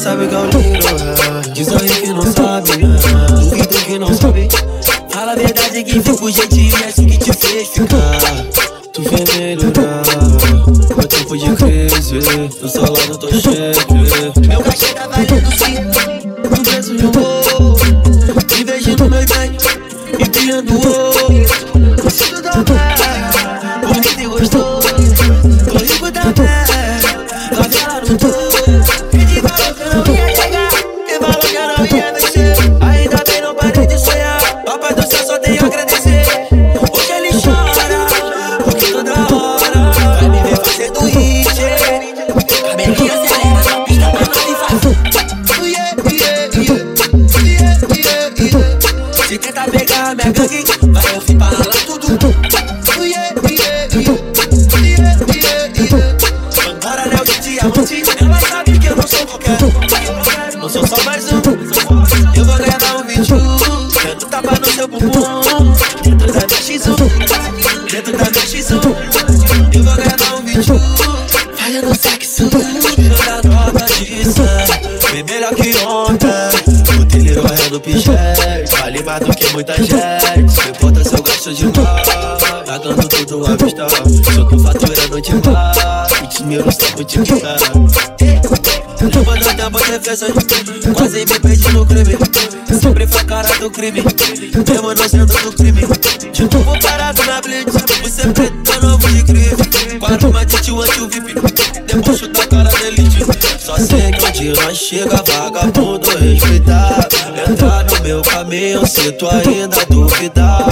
[0.00, 1.42] piranha.
[1.52, 2.72] Diz aí que não sabe,
[3.28, 4.48] duvido que não sabe.
[5.10, 8.18] Fala a verdade que fica o jeitinho é assim que te fez ficar.
[8.92, 10.02] Tu vem melhorar,
[10.96, 12.22] meu tempo de crise,
[12.70, 13.72] seu lado tô cheio.
[14.48, 15.74] Meu cachê tá valendo sim,
[16.42, 17.76] no preço de amor.
[18.58, 19.56] Inveja no meu bem,
[20.18, 21.09] enviando o
[50.14, 52.34] pegar minha gangue, vai tudo.
[53.00, 54.16] Yeah, yeah, yeah.
[54.80, 55.16] Yeah,
[55.76, 56.10] yeah.
[56.76, 60.58] Agora de diamante, ela sabe que eu não sou qualquer um.
[60.58, 61.40] Não sou só mais um.
[62.34, 63.36] Eu vou gravar um vídeo,
[64.04, 65.20] dando tapa no seu bumbum.
[66.02, 66.96] Dentro da minha X1,
[67.90, 68.72] dentro da minha X1.
[69.74, 70.80] Eu vou gravar um vídeo,
[71.56, 72.48] fazendo sexo.
[72.94, 73.90] Tirando a nota
[75.12, 76.28] bem melhor que ontem.
[76.98, 78.19] O dele correndo pichete, vale
[79.02, 79.94] mais do que muita gente.
[79.94, 83.88] Não importa se eu gasto de mal, pagando tudo à vista.
[83.88, 86.68] Só tô faturando de mal, e dinheiro
[87.04, 87.56] te quitar.
[89.00, 90.30] Levando tempo defensas,
[90.94, 92.18] quase me perdi no crime.
[92.80, 95.82] Sempre foi cara do crime, mesmo não sendo do crime.
[96.32, 99.98] De novo parado na blitz, você preto novo de crime.
[99.98, 101.34] Quatro uma de tio anti VIP,
[101.86, 103.24] depois chuta cara da elite.
[103.58, 107.09] Só sei que onde nós chega, vagabundo respeitar.
[108.50, 110.66] Meu se tu ainda duvidar.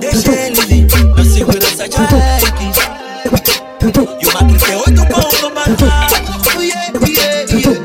[0.00, 2.52] Deixa ele vir, meu segurança de Alex.
[4.20, 7.78] E uma 38 pontos no macaco yeah, yeah, yeah.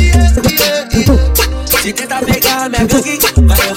[0.00, 1.82] Yeah, yeah, yeah.
[1.82, 3.74] Se tenta pegar minha gangue Vai eu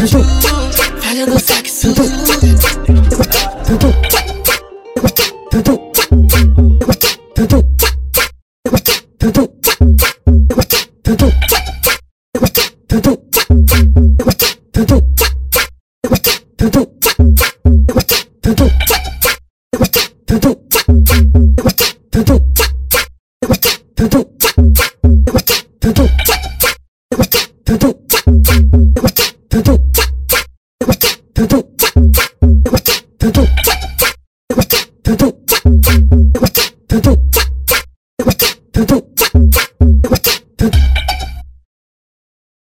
[0.00, 0.40] Tudo.
[31.40, 31.69] tutup.